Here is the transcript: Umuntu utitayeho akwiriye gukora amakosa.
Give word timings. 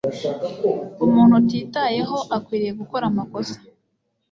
Umuntu 1.05 1.33
utitayeho 1.41 2.17
akwiriye 2.37 2.73
gukora 2.79 3.03
amakosa. 3.11 3.57